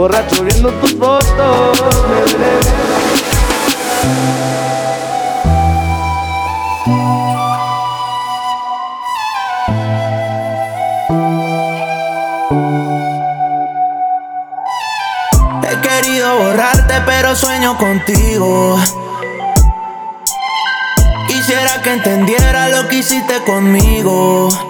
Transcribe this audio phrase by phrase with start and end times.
[0.00, 1.84] Borracho viendo tus fotos.
[15.68, 18.78] He querido borrarte, pero sueño contigo.
[21.28, 24.69] Quisiera que entendiera lo que hiciste conmigo.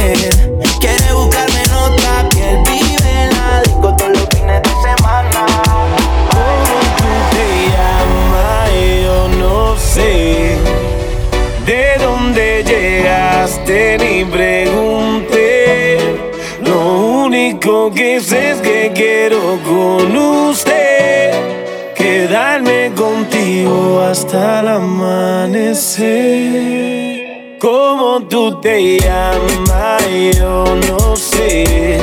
[28.61, 30.03] te llamas
[30.37, 31.97] yo no sé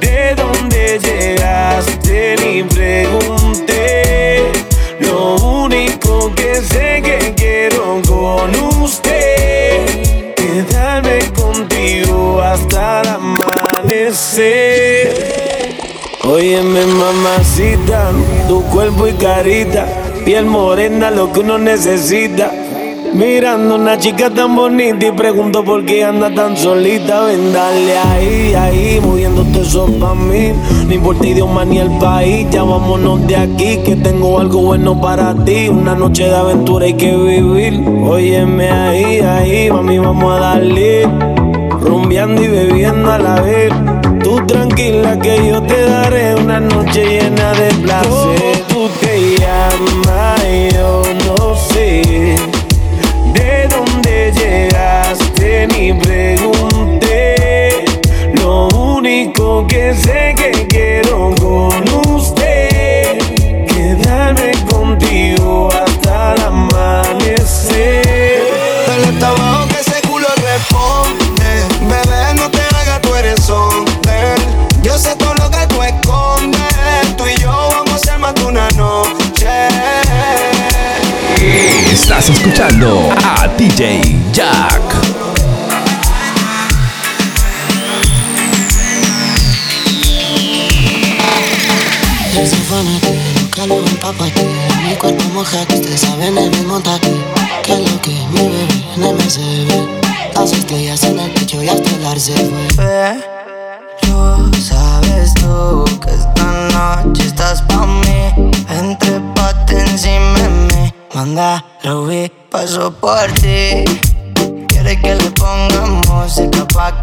[0.00, 4.52] de dónde llegaste ni pregunté.
[5.00, 14.46] Lo único que sé que quiero con usted quedarme contigo hasta el amanecer.
[16.22, 18.12] Óyeme mamacita,
[18.48, 19.86] tu cuerpo y carita,
[20.24, 22.52] piel morena, lo que uno necesita.
[23.14, 27.22] Mirando una chica tan bonita y pregunto por qué anda tan solita.
[27.24, 30.52] Ven, dale ahí, ahí, moviéndote eso pa' mí.
[30.86, 32.64] No importa idioma ni el país, ya
[33.26, 33.78] de aquí.
[33.84, 35.68] Que tengo algo bueno para ti.
[35.68, 37.82] Una noche de aventura hay que vivir.
[38.06, 41.08] Óyeme ahí, ahí, mami, vamos a darle.
[41.80, 43.72] Rumbeando y bebiendo a la vez.
[44.22, 48.64] Tú tranquila que yo te daré una noche llena de placer.
[48.68, 50.42] tú te llamas?
[50.74, 50.95] Yo
[59.26, 60.25] único que sé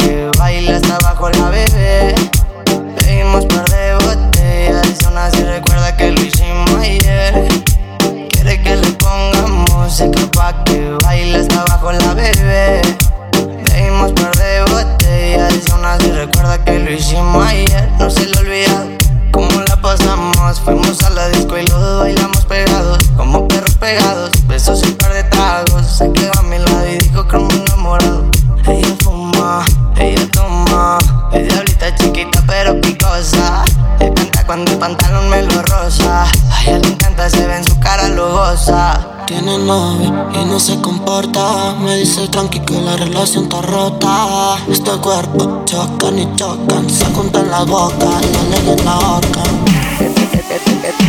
[0.04, 2.16] que baile hasta abajo la bebé
[41.14, 44.58] Me dice tranqui que la relación está rota.
[44.68, 49.44] Este cuerpo chocan y chocan, se juntan las bocas, y la ley en la boca.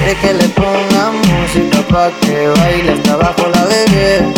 [0.07, 4.35] Es que le pongan música pa' que baile hasta abajo la bebé.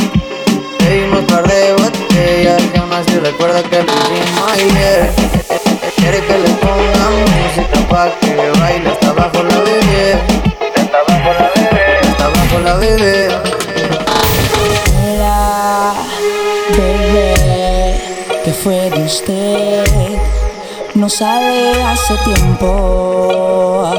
[0.79, 5.11] Pedimos par de botellas, jamás se recuerda que lo hicimos ayer.
[5.97, 10.13] Quiere que le pongan música pa' que baile hasta abajo la bebé.
[10.77, 12.09] Hasta abajo la bebé.
[12.09, 13.76] Hasta abajo la bebé
[16.77, 18.01] bebé,
[18.45, 19.85] que fue de usted,
[20.95, 23.93] no sabe hace tiempo.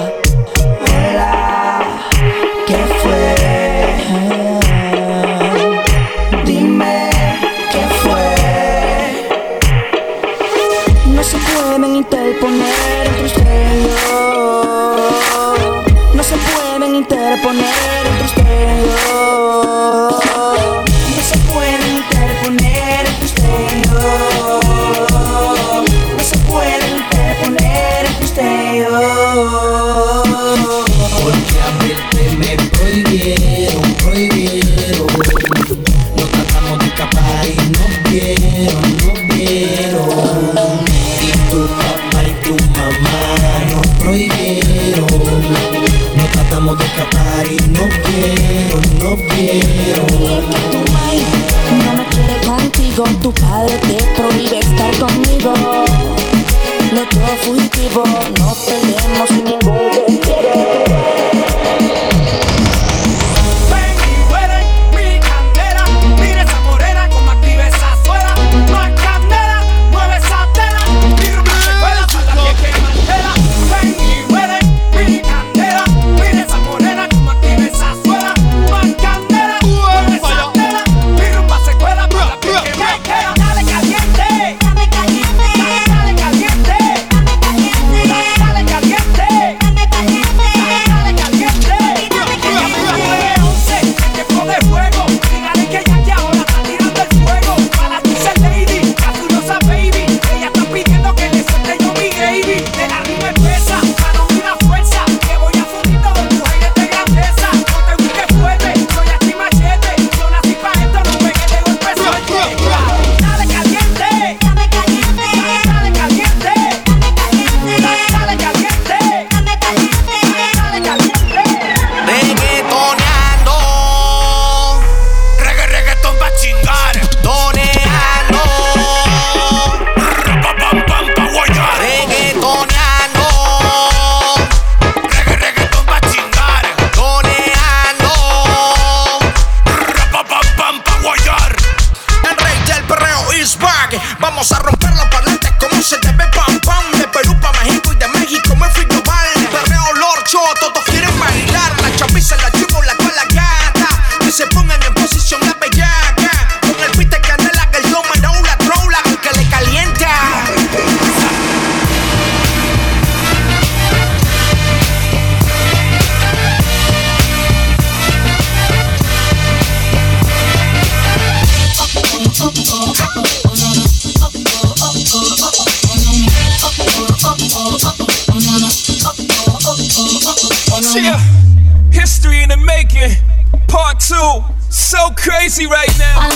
[183.99, 184.45] part.
[184.69, 186.29] So crazy right now.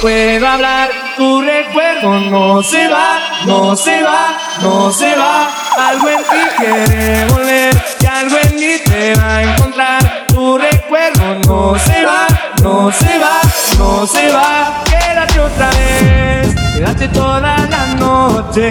[0.00, 5.48] puedo hablar, tu recuerdo no se va, no se va, no se va.
[5.78, 10.26] Algo en ti quiere volver y algo en mí te va a encontrar.
[10.28, 12.26] Tu recuerdo no se va,
[12.62, 13.40] no se va,
[13.78, 14.84] no se va.
[14.84, 18.70] Quédate otra vez, quédate toda la noche.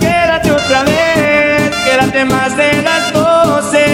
[0.00, 3.84] Quédate otra vez, quédate más de las doce.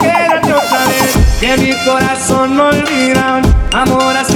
[0.00, 3.40] Quédate otra vez, que mi corazón no olvida,
[3.72, 4.07] amor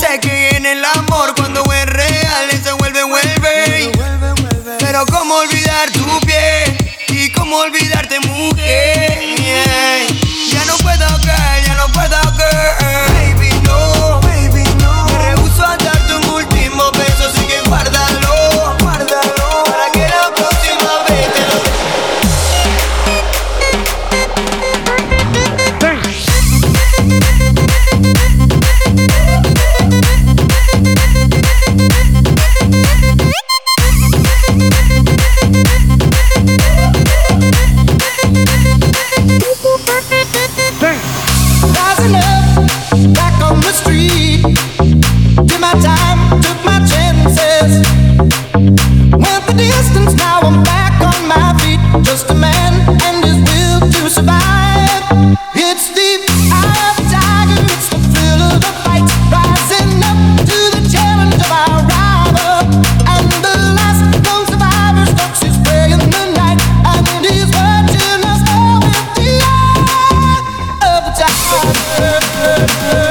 [0.00, 3.92] Sé que en el amor cuando es real se vuelve, vuelve.
[4.78, 6.74] Pero cómo olvidar tu piel
[7.08, 9.99] y cómo olvidarte mujer.
[72.40, 73.09] Mi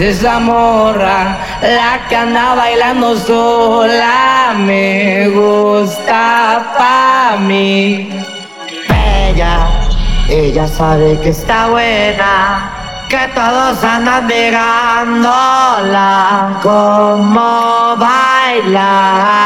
[0.00, 1.38] esa morra?
[1.60, 8.08] La que anda bailando sola me gusta pa' mí.
[8.88, 9.66] Ella,
[10.28, 12.70] ella sabe que está buena,
[13.08, 15.38] que todos andan pegándola
[16.62, 19.38] como baila.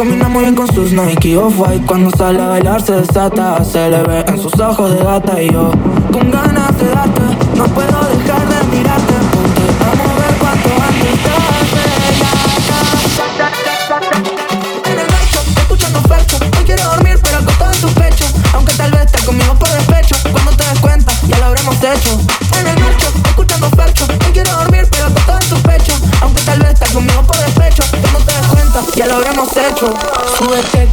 [0.00, 1.36] Combina muy bien con sus Nike.
[1.36, 5.42] Off-White Cuando sale a bailar se desata Se le ve en sus ojos de gata.
[5.42, 5.70] Y yo
[6.10, 7.20] con ganas de darte
[7.54, 9.09] No puedo dejar de mirarte
[29.40, 29.94] habremos hecho.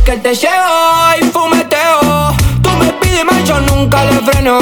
[0.05, 2.33] Que te llevo y fumeteo.
[2.61, 4.59] Tú me pides mal, yo nunca le freno.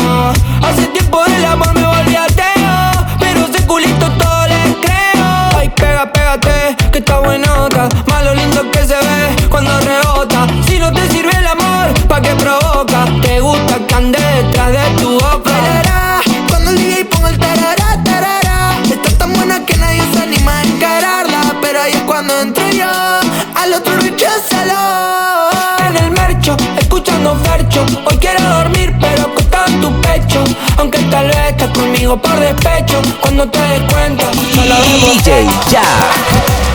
[0.62, 5.58] Hace tiempo el amor me volví ateo Pero ese culito todo le creo.
[5.58, 7.75] Ay, pega, pégate, que está buenota
[24.46, 25.50] recházalo
[25.88, 30.44] En el mercho, escuchando fercho Hoy quiero dormir pero acostado en tu pecho.
[30.78, 33.02] Aunque tal vez estás conmigo por despecho.
[33.22, 36.75] Cuando te des cuenta, ya lo habremos DJ hecho.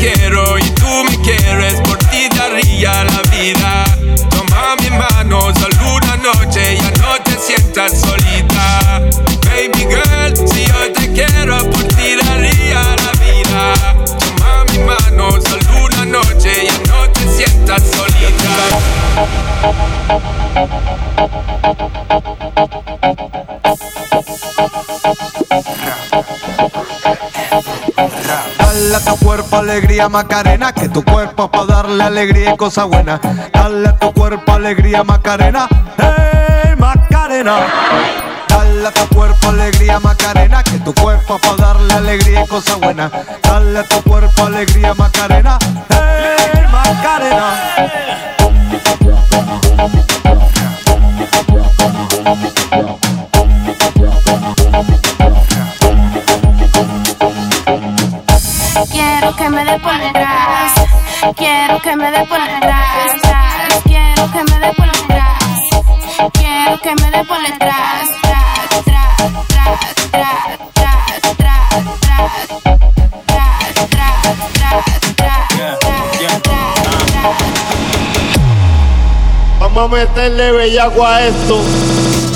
[0.00, 1.99] quiero y tú me quieres, por
[29.30, 33.20] cuerpo alegría Macarena, que tu cuerpo es para darle alegría y cosa buena.
[33.52, 37.58] Dale a tu cuerpo alegría Macarena, hey Macarena.
[38.48, 43.08] Dale tu cuerpo alegría Macarena, que tu cuerpo es para darle alegría y cosa buena.
[43.40, 45.58] Dale tu cuerpo alegría Macarena,
[61.90, 63.20] que me dé por detrás.
[63.82, 65.42] Quiero que me dé por detrás.
[66.34, 68.10] Quiero que me dé por detrás.
[68.22, 69.18] Tras, tras.
[69.48, 71.66] Tras, tras, tras,
[73.26, 73.56] tras,
[75.00, 75.40] tras, tras.
[79.58, 82.29] Vamos a meterle bellaco a esto.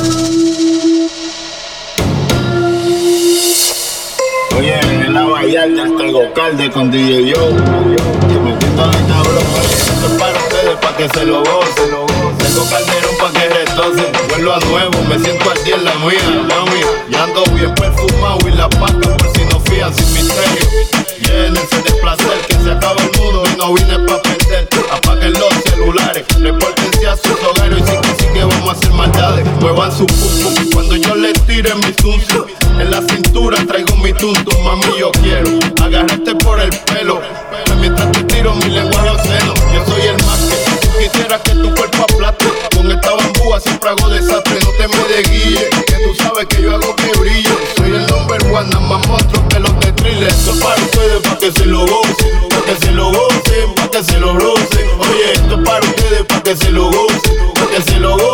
[6.34, 7.48] Gocalde con DJ Yo.
[7.48, 11.90] Y metiéndole cabrón, oye, esto es para ustedes, para que se lo gocen.
[12.38, 14.06] Tengo calderón pa' que retocen.
[14.30, 16.18] Vuelvo a nuevo, me siento al día en la mía,
[16.48, 16.80] mami.
[17.08, 20.66] Y ando bien perfumado y la paca por si no fían sin misterio.
[21.20, 23.98] Llénense de placer, que se acaba el mundo y no vine
[29.64, 32.44] Muevan su pum pum cuando yo les tire mi tuntum.
[32.78, 35.48] En la cintura traigo mi tuntum, mami yo quiero
[35.82, 37.22] agarrarte por el pelo.
[37.80, 41.40] Mientras te tiro mi lengua a los senos, yo soy el más que tú quisieras
[41.40, 42.44] que tu cuerpo aplaste.
[42.76, 45.70] Con esta bambúa siempre hago desastre, no te me desguíes.
[45.86, 47.56] Que tú sabes que yo hago que brille.
[47.78, 49.94] Soy el number one, nada más monstruo que los de.
[50.04, 53.90] Esto es para ustedes, para que se lo gocen, para que se lo gocen, para
[53.90, 54.88] que se lo rocen.
[54.98, 58.33] Oye, esto es para ustedes, para que se lo gocen, para que se lo gocen,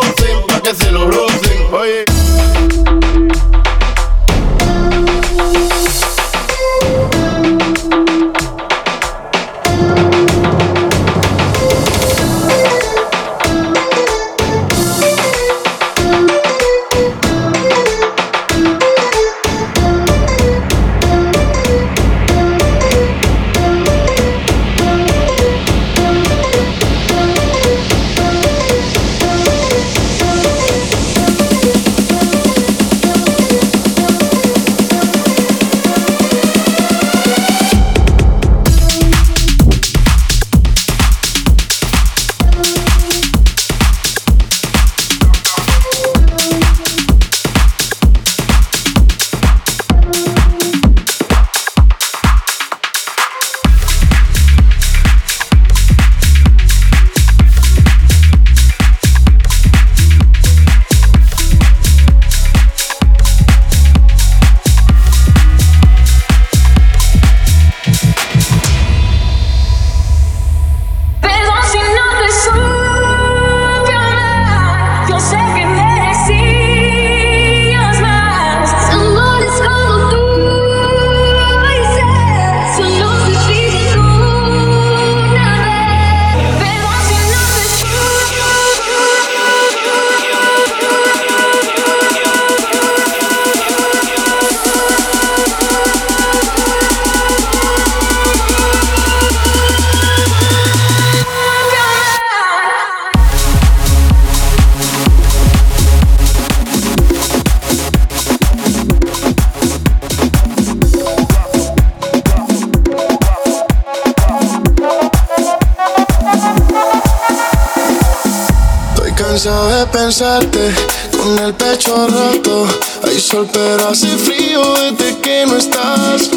[119.31, 120.73] Cansado de pensarte
[121.17, 122.67] con el pecho roto.
[123.07, 126.29] Hay sol, pero hace frío desde que no estás.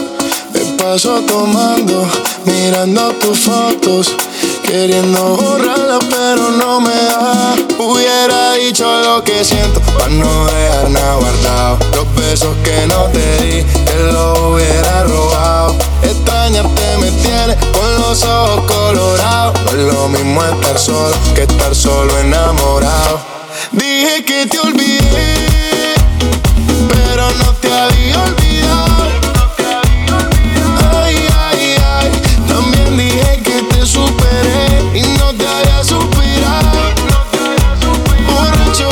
[0.53, 2.07] Me paso tomando,
[2.45, 4.15] mirando tus fotos.
[4.63, 7.57] Queriendo borrarla, pero no me da.
[7.81, 11.79] Hubiera dicho lo que siento, para no dejar nada guardado.
[11.97, 15.77] Los besos que no te di, te lo hubiera robado.
[16.01, 17.54] Extrañarte me tiene
[17.99, 19.61] los ojos colorados.
[19.65, 23.21] No es lo mismo estar solo que estar solo enamorado.
[23.73, 25.95] Dije que te olvidé,
[26.89, 29.05] pero no te había olvidado.
[31.03, 32.11] Ay, ay, ay,
[32.49, 36.79] también dije que te superé y no te había suspirado.
[38.27, 38.89] Borracho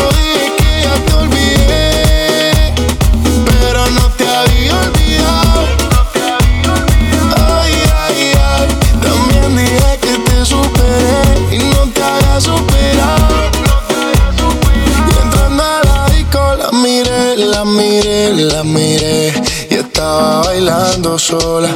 [21.40, 21.70] sola,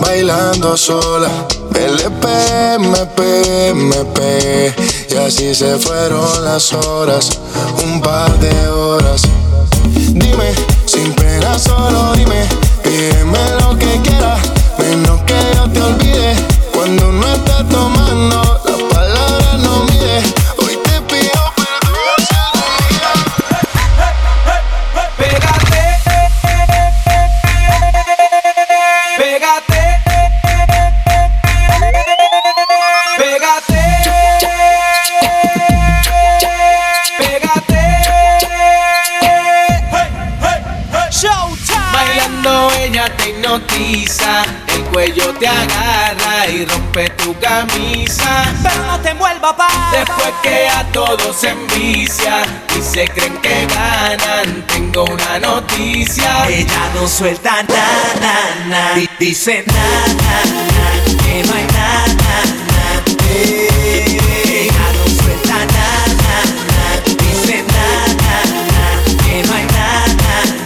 [0.00, 1.30] bailando sola.
[2.78, 4.74] Me pegué, me pegué
[5.08, 7.30] y así se fueron las horas,
[7.82, 9.22] un par de horas.
[47.00, 48.44] Rompe tu camisa.
[48.62, 49.68] Pero no te envuelva, pa.
[49.92, 52.42] Después que a todos se envicia
[52.78, 56.46] y se creen que ganan, tengo una noticia.
[56.48, 58.34] Ella no suelta nada,
[58.68, 59.72] na, Di- Dice na,
[60.22, 60.38] na,
[60.74, 62.38] na, que no hay nada,
[62.72, 62.86] na,
[63.30, 64.18] eh.
[64.44, 66.38] Ella no suelta nada,
[66.72, 67.88] na, Dice na,
[68.22, 68.36] na,
[68.72, 70.06] na, que no hay nada,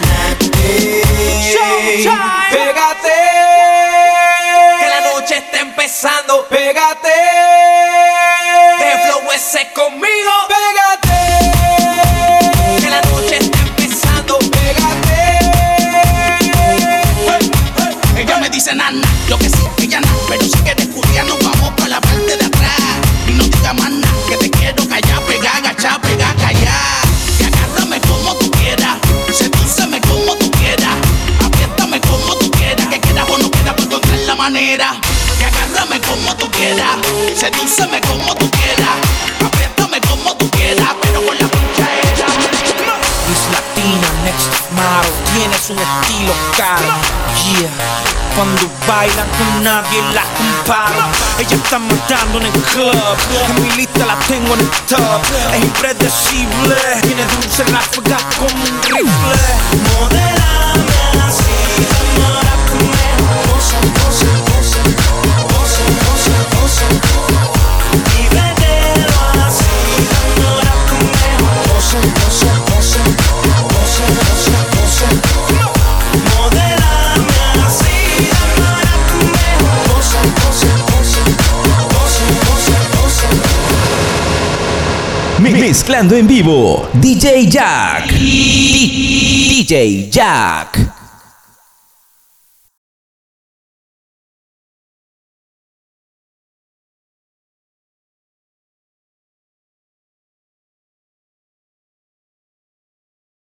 [0.06, 0.20] na,
[0.62, 1.02] eh.
[2.50, 3.18] Pégate,
[4.80, 5.53] que la noche está
[5.84, 6.44] empezando.
[6.48, 7.13] pégate.
[46.56, 47.68] Yeah,
[48.36, 51.08] cuando bailan con nadie la compara.
[51.36, 52.94] Ella está matando en el club,
[53.48, 55.20] en mi lista la tengo en el top.
[55.52, 60.33] Es impredecible, tiene dulce ráfaga como un rifle.
[85.74, 88.12] Mezclando en vivo, DJ Jack.
[88.12, 90.83] DJ Jack.